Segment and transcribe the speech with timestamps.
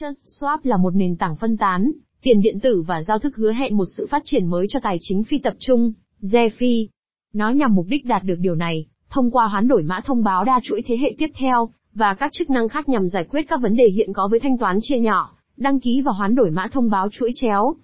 [0.00, 1.92] Just Swap là một nền tảng phân tán,
[2.22, 4.98] tiền điện tử và giao thức hứa hẹn một sự phát triển mới cho tài
[5.00, 5.92] chính phi tập trung,
[6.22, 6.86] DeFi.
[7.32, 10.44] Nó nhằm mục đích đạt được điều này, thông qua hoán đổi mã thông báo
[10.44, 13.60] đa chuỗi thế hệ tiếp theo, và các chức năng khác nhằm giải quyết các
[13.60, 16.68] vấn đề hiện có với thanh toán chia nhỏ, đăng ký và hoán đổi mã
[16.72, 17.74] thông báo chuỗi chéo.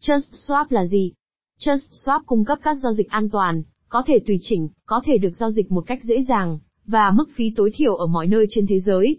[0.00, 1.12] Just Swap là gì?
[1.58, 5.18] Just Swap cung cấp các giao dịch an toàn, có thể tùy chỉnh, có thể
[5.18, 8.46] được giao dịch một cách dễ dàng, và mức phí tối thiểu ở mọi nơi
[8.48, 9.18] trên thế giới.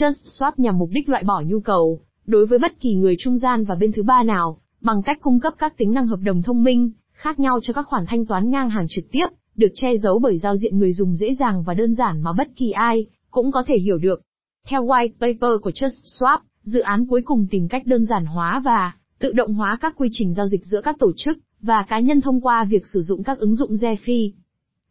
[0.00, 3.38] Just Swap nhằm mục đích loại bỏ nhu cầu, đối với bất kỳ người trung
[3.38, 6.42] gian và bên thứ ba nào, bằng cách cung cấp các tính năng hợp đồng
[6.42, 9.96] thông minh, khác nhau cho các khoản thanh toán ngang hàng trực tiếp, được che
[9.96, 13.06] giấu bởi giao diện người dùng dễ dàng và đơn giản mà bất kỳ ai
[13.30, 14.22] cũng có thể hiểu được.
[14.68, 18.62] Theo white paper của Just Swap, dự án cuối cùng tìm cách đơn giản hóa
[18.64, 22.00] và tự động hóa các quy trình giao dịch giữa các tổ chức và cá
[22.00, 24.30] nhân thông qua việc sử dụng các ứng dụng DeFi.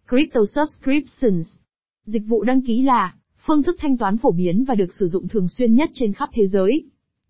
[0.09, 1.47] Crypto Subscriptions
[2.05, 3.13] Dịch vụ đăng ký là
[3.47, 6.29] phương thức thanh toán phổ biến và được sử dụng thường xuyên nhất trên khắp
[6.33, 6.83] thế giới.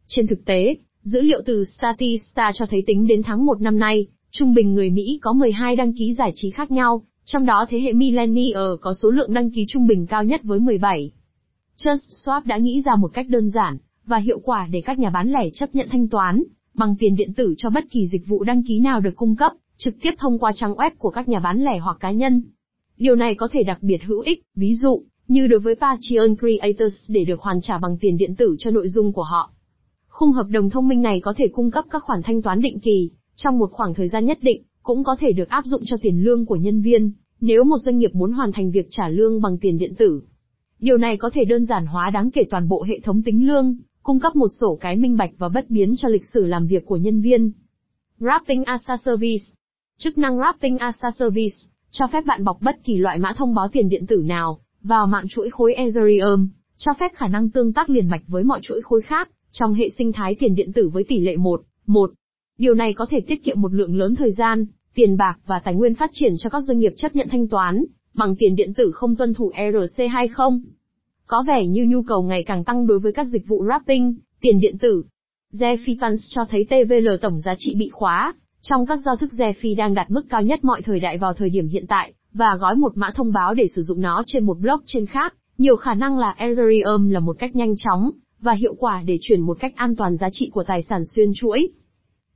[0.07, 4.07] Trên thực tế, dữ liệu từ Statista cho thấy tính đến tháng 1 năm nay,
[4.31, 7.79] trung bình người Mỹ có 12 đăng ký giải trí khác nhau, trong đó thế
[7.79, 11.11] hệ Millennial có số lượng đăng ký trung bình cao nhất với 17.
[11.77, 15.09] Just Swap đã nghĩ ra một cách đơn giản và hiệu quả để các nhà
[15.09, 18.43] bán lẻ chấp nhận thanh toán bằng tiền điện tử cho bất kỳ dịch vụ
[18.43, 21.39] đăng ký nào được cung cấp trực tiếp thông qua trang web của các nhà
[21.39, 22.43] bán lẻ hoặc cá nhân.
[22.97, 26.95] Điều này có thể đặc biệt hữu ích, ví dụ, như đối với Patreon Creators
[27.09, 29.51] để được hoàn trả bằng tiền điện tử cho nội dung của họ.
[30.07, 32.79] Khung hợp đồng thông minh này có thể cung cấp các khoản thanh toán định
[32.79, 35.97] kỳ, trong một khoảng thời gian nhất định, cũng có thể được áp dụng cho
[36.01, 39.41] tiền lương của nhân viên, nếu một doanh nghiệp muốn hoàn thành việc trả lương
[39.41, 40.21] bằng tiền điện tử.
[40.79, 43.77] Điều này có thể đơn giản hóa đáng kể toàn bộ hệ thống tính lương,
[44.03, 46.85] cung cấp một sổ cái minh bạch và bất biến cho lịch sử làm việc
[46.85, 47.51] của nhân viên.
[48.19, 49.43] Wrapping as a Service
[49.97, 51.55] Chức năng Wrapping as a Service
[51.91, 55.07] cho phép bạn bọc bất kỳ loại mã thông báo tiền điện tử nào vào
[55.07, 56.47] mạng chuỗi khối Ethereum,
[56.77, 59.89] cho phép khả năng tương tác liền mạch với mọi chuỗi khối khác trong hệ
[59.89, 62.11] sinh thái tiền điện tử với tỷ lệ 1, 1.
[62.57, 65.75] Điều này có thể tiết kiệm một lượng lớn thời gian, tiền bạc và tài
[65.75, 68.91] nguyên phát triển cho các doanh nghiệp chấp nhận thanh toán bằng tiền điện tử
[68.93, 70.61] không tuân thủ ERC20.
[71.27, 74.59] Có vẻ như nhu cầu ngày càng tăng đối với các dịch vụ wrapping, tiền
[74.59, 75.03] điện tử.
[75.53, 79.75] Zefi Funds cho thấy TVL tổng giá trị bị khóa, trong các giao thức Zefi
[79.75, 82.75] đang đạt mức cao nhất mọi thời đại vào thời điểm hiện tại, và gói
[82.75, 86.19] một mã thông báo để sử dụng nó trên một blockchain khác, nhiều khả năng
[86.19, 89.95] là Ethereum là một cách nhanh chóng và hiệu quả để chuyển một cách an
[89.95, 91.67] toàn giá trị của tài sản xuyên chuỗi.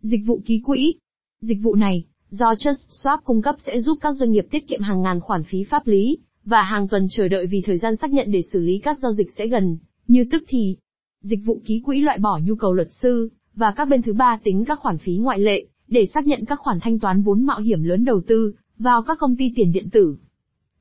[0.01, 0.93] Dịch vụ ký quỹ.
[1.41, 4.81] Dịch vụ này, do Just Swap cung cấp sẽ giúp các doanh nghiệp tiết kiệm
[4.81, 8.11] hàng ngàn khoản phí pháp lý, và hàng tuần chờ đợi vì thời gian xác
[8.11, 9.77] nhận để xử lý các giao dịch sẽ gần,
[10.07, 10.75] như tức thì.
[11.21, 14.39] Dịch vụ ký quỹ loại bỏ nhu cầu luật sư, và các bên thứ ba
[14.43, 17.59] tính các khoản phí ngoại lệ, để xác nhận các khoản thanh toán vốn mạo
[17.59, 20.17] hiểm lớn đầu tư, vào các công ty tiền điện tử.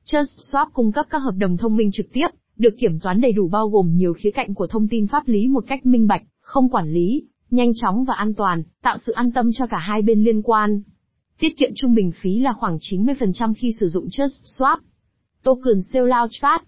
[0.05, 2.27] Just Swap cung cấp các hợp đồng thông minh trực tiếp,
[2.57, 5.47] được kiểm toán đầy đủ bao gồm nhiều khía cạnh của thông tin pháp lý
[5.47, 9.31] một cách minh bạch, không quản lý, nhanh chóng và an toàn, tạo sự an
[9.31, 10.81] tâm cho cả hai bên liên quan.
[11.39, 14.77] Tiết kiệm trung bình phí là khoảng 90% khi sử dụng Just Swap.
[15.43, 16.61] Token Sale Launchpad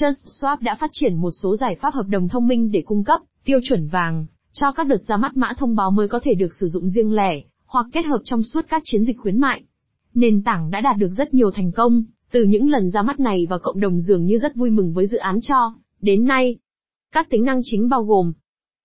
[0.00, 3.04] Just Swap đã phát triển một số giải pháp hợp đồng thông minh để cung
[3.04, 6.34] cấp tiêu chuẩn vàng cho các đợt ra mắt mã thông báo mới có thể
[6.34, 9.62] được sử dụng riêng lẻ hoặc kết hợp trong suốt các chiến dịch khuyến mại.
[10.16, 13.46] Nền tảng đã đạt được rất nhiều thành công từ những lần ra mắt này
[13.50, 16.56] và cộng đồng dường như rất vui mừng với dự án cho đến nay.
[17.12, 18.32] Các tính năng chính bao gồm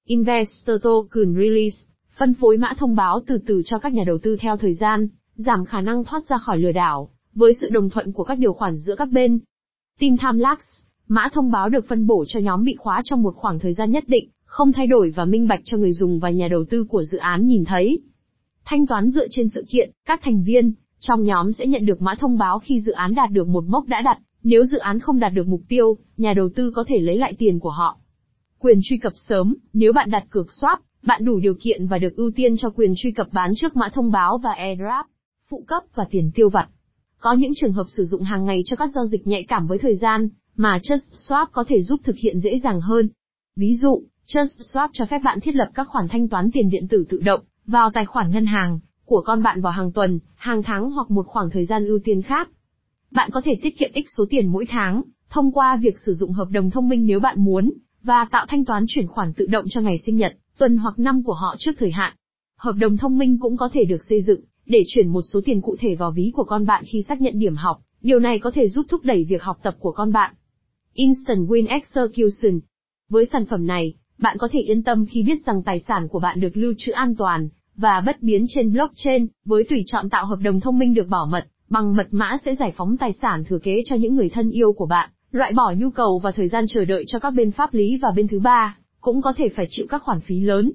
[0.06, 1.78] Investor Token Release,
[2.18, 5.08] phân phối mã thông báo từ từ cho các nhà đầu tư theo thời gian,
[5.36, 8.54] giảm khả năng thoát ra khỏi lừa đảo, với sự đồng thuận của các điều
[8.54, 9.40] khoản giữa các bên.
[10.00, 10.60] Team Time Lux,
[11.08, 13.92] mã thông báo được phân bổ cho nhóm bị khóa trong một khoảng thời gian
[13.92, 16.84] nhất định, không thay đổi và minh bạch cho người dùng và nhà đầu tư
[16.90, 18.00] của dự án nhìn thấy.
[18.66, 22.16] Thanh toán dựa trên sự kiện, các thành viên trong nhóm sẽ nhận được mã
[22.16, 25.20] thông báo khi dự án đạt được một mốc đã đặt, nếu dự án không
[25.20, 27.98] đạt được mục tiêu, nhà đầu tư có thể lấy lại tiền của họ.
[28.60, 32.16] Quyền truy cập sớm, nếu bạn đặt cược swap, bạn đủ điều kiện và được
[32.16, 35.06] ưu tiên cho quyền truy cập bán trước mã thông báo và airdrop,
[35.50, 36.68] phụ cấp và tiền tiêu vặt.
[37.20, 39.78] Có những trường hợp sử dụng hàng ngày cho các giao dịch nhạy cảm với
[39.78, 43.10] thời gian, mà Just Swap có thể giúp thực hiện dễ dàng hơn.
[43.56, 46.88] Ví dụ, Just Swap cho phép bạn thiết lập các khoản thanh toán tiền điện
[46.88, 48.80] tử tự động vào tài khoản ngân hàng
[49.12, 52.22] của con bạn vào hàng tuần, hàng tháng hoặc một khoảng thời gian ưu tiên
[52.22, 52.50] khác.
[53.12, 56.32] Bạn có thể tiết kiệm ích số tiền mỗi tháng thông qua việc sử dụng
[56.32, 57.72] hợp đồng thông minh nếu bạn muốn
[58.04, 61.24] và tạo thanh toán chuyển khoản tự động cho ngày sinh nhật, tuần hoặc năm
[61.24, 62.14] của họ trước thời hạn.
[62.58, 65.62] Hợp đồng thông minh cũng có thể được xây dựng để chuyển một số tiền
[65.62, 68.52] cụ thể vào ví của con bạn khi xác nhận điểm học, điều này có
[68.52, 70.34] thể giúp thúc đẩy việc học tập của con bạn.
[70.94, 72.60] Instant Win Execution
[73.10, 76.20] Với sản phẩm này, bạn có thể yên tâm khi biết rằng tài sản của
[76.20, 80.26] bạn được lưu trữ an toàn và bất biến trên blockchain, với tùy chọn tạo
[80.26, 83.44] hợp đồng thông minh được bảo mật, bằng mật mã sẽ giải phóng tài sản
[83.44, 86.48] thừa kế cho những người thân yêu của bạn, loại bỏ nhu cầu và thời
[86.48, 89.50] gian chờ đợi cho các bên pháp lý và bên thứ ba, cũng có thể
[89.50, 90.72] phải chịu các khoản phí lớn.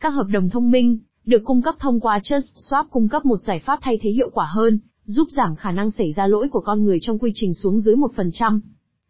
[0.00, 3.62] Các hợp đồng thông minh, được cung cấp thông qua TrustSwap cung cấp một giải
[3.66, 6.84] pháp thay thế hiệu quả hơn, giúp giảm khả năng xảy ra lỗi của con
[6.84, 8.60] người trong quy trình xuống dưới 1%.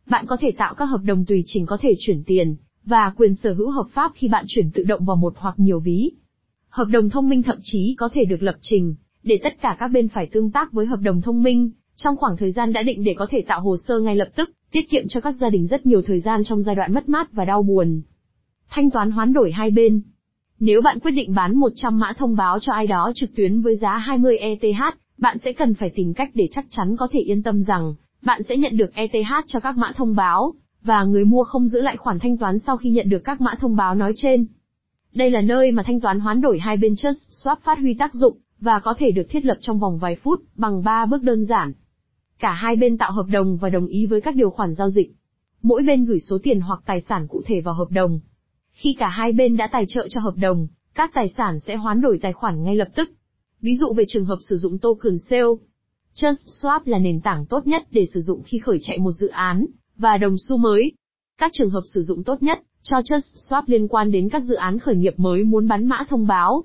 [0.06, 3.35] Bạn có thể tạo các hợp đồng tùy chỉnh có thể chuyển tiền, và quyền
[3.35, 6.12] sở hữu hợp pháp khi bạn chuyển tự động vào một hoặc nhiều ví.
[6.70, 9.88] Hợp đồng thông minh thậm chí có thể được lập trình, để tất cả các
[9.88, 13.05] bên phải tương tác với hợp đồng thông minh, trong khoảng thời gian đã định
[13.05, 15.67] để có thể tạo hồ sơ ngay lập tức, tiết kiệm cho các gia đình
[15.67, 18.02] rất nhiều thời gian trong giai đoạn mất mát và đau buồn.
[18.70, 20.00] Thanh toán hoán đổi hai bên.
[20.61, 23.76] Nếu bạn quyết định bán 100 mã thông báo cho ai đó trực tuyến với
[23.76, 24.81] giá 20 ETH,
[25.19, 28.43] bạn sẽ cần phải tìm cách để chắc chắn có thể yên tâm rằng, bạn
[28.43, 31.96] sẽ nhận được ETH cho các mã thông báo, và người mua không giữ lại
[31.96, 34.46] khoản thanh toán sau khi nhận được các mã thông báo nói trên.
[35.14, 38.14] Đây là nơi mà thanh toán hoán đổi hai bên Trust Swap phát huy tác
[38.14, 41.44] dụng, và có thể được thiết lập trong vòng vài phút, bằng 3 bước đơn
[41.44, 41.72] giản.
[42.38, 45.12] Cả hai bên tạo hợp đồng và đồng ý với các điều khoản giao dịch.
[45.62, 48.20] Mỗi bên gửi số tiền hoặc tài sản cụ thể vào hợp đồng.
[48.72, 52.00] Khi cả hai bên đã tài trợ cho hợp đồng, các tài sản sẽ hoán
[52.00, 53.10] đổi tài khoản ngay lập tức.
[53.60, 55.42] Ví dụ về trường hợp sử dụng token sale.
[56.14, 59.28] Just Swap là nền tảng tốt nhất để sử dụng khi khởi chạy một dự
[59.28, 59.66] án,
[59.96, 60.92] và đồng xu mới.
[61.38, 64.55] Các trường hợp sử dụng tốt nhất cho Just Swap liên quan đến các dự
[64.55, 66.65] án khởi nghiệp mới muốn bắn mã thông báo.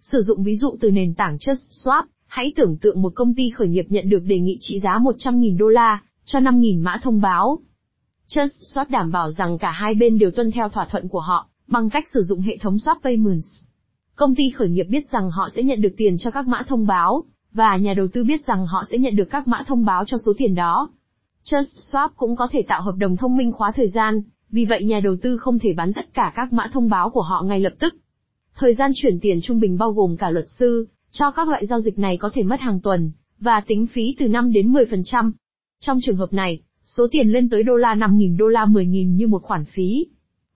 [0.00, 3.50] Sử dụng ví dụ từ nền tảng Just Swap, hãy tưởng tượng một công ty
[3.50, 7.20] khởi nghiệp nhận được đề nghị trị giá 100.000 đô la cho 5.000 mã thông
[7.20, 7.58] báo.
[8.28, 11.48] Just Swap đảm bảo rằng cả hai bên đều tuân theo thỏa thuận của họ
[11.68, 13.46] bằng cách sử dụng hệ thống swap payments.
[14.16, 16.86] Công ty khởi nghiệp biết rằng họ sẽ nhận được tiền cho các mã thông
[16.86, 20.04] báo, và nhà đầu tư biết rằng họ sẽ nhận được các mã thông báo
[20.06, 20.88] cho số tiền đó.
[21.44, 24.84] Just Swap cũng có thể tạo hợp đồng thông minh khóa thời gian, vì vậy
[24.84, 27.60] nhà đầu tư không thể bán tất cả các mã thông báo của họ ngay
[27.60, 27.94] lập tức.
[28.56, 31.80] Thời gian chuyển tiền trung bình bao gồm cả luật sư, cho các loại giao
[31.80, 33.10] dịch này có thể mất hàng tuần,
[33.40, 35.32] và tính phí từ 5 đến 10%.
[35.80, 39.26] Trong trường hợp này, số tiền lên tới đô la 5.000 đô la 10.000 như
[39.26, 40.06] một khoản phí.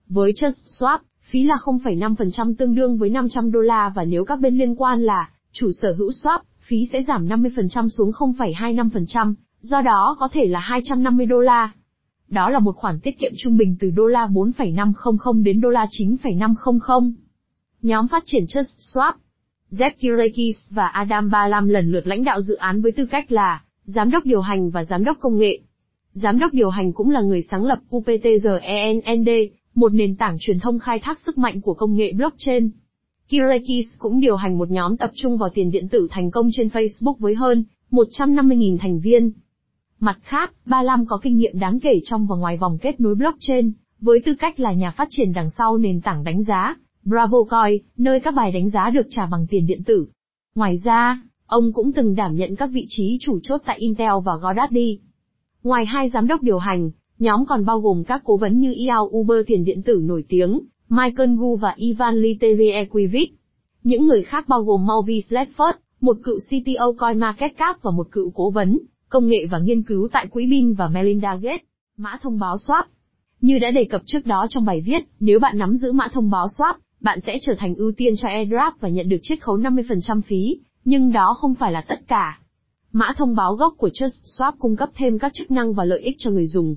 [0.07, 0.99] Với Just Swap,
[1.29, 5.03] phí là 0,5% tương đương với 500 đô la và nếu các bên liên quan
[5.03, 10.47] là chủ sở hữu swap, phí sẽ giảm 50% xuống 0,25%, do đó có thể
[10.47, 11.73] là 250 đô la.
[12.33, 15.85] Đó là một khoản tiết kiệm trung bình từ đô la 4,500 đến đô la
[15.89, 17.13] 9,500.
[17.81, 19.13] Nhóm phát triển Just Swap
[19.71, 23.63] Jeff Kirakis và Adam Balam lần lượt lãnh đạo dự án với tư cách là
[23.83, 25.59] giám đốc điều hành và giám đốc công nghệ.
[26.13, 29.29] Giám đốc điều hành cũng là người sáng lập UPTGENND,
[29.75, 32.69] một nền tảng truyền thông khai thác sức mạnh của công nghệ blockchain.
[33.29, 36.67] Kirekis cũng điều hành một nhóm tập trung vào tiền điện tử thành công trên
[36.67, 39.31] Facebook với hơn 150.000 thành viên.
[40.03, 43.15] Mặt khác, Ba Lam có kinh nghiệm đáng kể trong và ngoài vòng kết nối
[43.15, 47.37] blockchain, với tư cách là nhà phát triển đằng sau nền tảng đánh giá, Bravo
[47.49, 50.07] Coin, nơi các bài đánh giá được trả bằng tiền điện tử.
[50.55, 54.33] Ngoài ra, ông cũng từng đảm nhận các vị trí chủ chốt tại Intel và
[54.41, 54.99] GoDaddy.
[55.63, 59.03] Ngoài hai giám đốc điều hành, nhóm còn bao gồm các cố vấn như Eyal
[59.17, 60.59] Uber tiền điện tử nổi tiếng,
[60.89, 63.29] Michael Gu và Ivan Literiequivit.
[63.83, 68.49] Những người khác bao gồm Malvi Sledford, một cựu CTO CoinMarketCap và một cựu cố
[68.49, 68.79] vấn,
[69.13, 71.61] công nghệ và nghiên cứu tại Quỹ Bin và Melinda Gates.
[71.97, 72.83] Mã thông báo swap.
[73.41, 76.29] Như đã đề cập trước đó trong bài viết, nếu bạn nắm giữ mã thông
[76.29, 79.57] báo swap, bạn sẽ trở thành ưu tiên cho airdrop và nhận được chiết khấu
[79.57, 82.39] 50% phí, nhưng đó không phải là tất cả.
[82.91, 85.99] Mã thông báo gốc của Just Swap cung cấp thêm các chức năng và lợi
[85.99, 86.75] ích cho người dùng.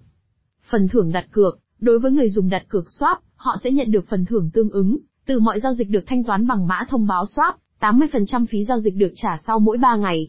[0.70, 4.08] Phần thưởng đặt cược, đối với người dùng đặt cược swap, họ sẽ nhận được
[4.08, 7.24] phần thưởng tương ứng, từ mọi giao dịch được thanh toán bằng mã thông báo
[7.24, 10.28] swap, 80% phí giao dịch được trả sau mỗi 3 ngày.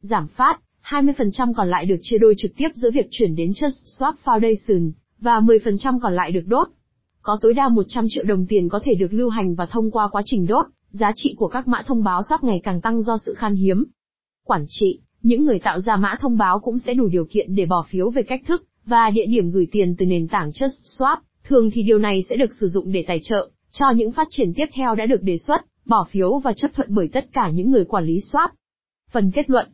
[0.00, 3.70] Giảm phát, 20% còn lại được chia đôi trực tiếp giữa việc chuyển đến Just
[3.98, 6.68] Swap Foundation, và 10% còn lại được đốt.
[7.22, 10.08] Có tối đa 100 triệu đồng tiền có thể được lưu hành và thông qua
[10.08, 13.16] quá trình đốt, giá trị của các mã thông báo swap ngày càng tăng do
[13.26, 13.84] sự khan hiếm.
[14.44, 17.66] Quản trị, những người tạo ra mã thông báo cũng sẽ đủ điều kiện để
[17.66, 21.16] bỏ phiếu về cách thức và địa điểm gửi tiền từ nền tảng Just Swap,
[21.44, 24.52] thường thì điều này sẽ được sử dụng để tài trợ cho những phát triển
[24.54, 27.70] tiếp theo đã được đề xuất, bỏ phiếu và chấp thuận bởi tất cả những
[27.70, 28.48] người quản lý swap.
[29.12, 29.66] Phần kết luận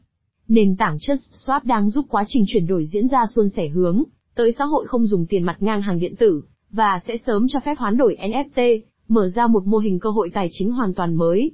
[0.51, 1.17] Nền tảng Just
[1.47, 4.03] Swap đang giúp quá trình chuyển đổi diễn ra suôn sẻ hướng
[4.35, 7.61] tới xã hội không dùng tiền mặt ngang hàng điện tử và sẽ sớm cho
[7.61, 11.15] phép hoán đổi NFT, mở ra một mô hình cơ hội tài chính hoàn toàn
[11.15, 11.51] mới.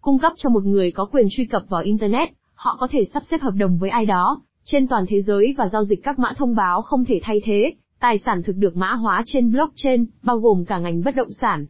[0.00, 3.22] Cung cấp cho một người có quyền truy cập vào internet, họ có thể sắp
[3.30, 6.32] xếp hợp đồng với ai đó trên toàn thế giới và giao dịch các mã
[6.36, 10.38] thông báo không thể thay thế, tài sản thực được mã hóa trên blockchain, bao
[10.38, 11.66] gồm cả ngành bất động sản.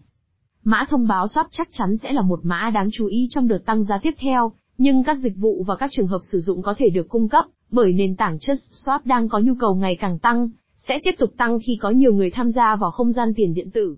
[0.64, 3.58] Mã thông báo swap chắc chắn sẽ là một mã đáng chú ý trong đợt
[3.66, 6.74] tăng giá tiếp theo, nhưng các dịch vụ và các trường hợp sử dụng có
[6.78, 10.48] thể được cung cấp bởi nền tảng JustSwap đang có nhu cầu ngày càng tăng,
[10.76, 13.70] sẽ tiếp tục tăng khi có nhiều người tham gia vào không gian tiền điện
[13.70, 13.96] tử.